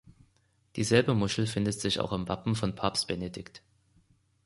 Dieselbe 0.77 1.13
Muschel 1.13 1.45
findet 1.45 1.79
sich 1.79 1.99
auch 1.99 2.11
im 2.11 2.27
Wappen 2.27 2.55
von 2.55 2.73
Papst 2.73 3.07
Benedikt. 3.07 3.61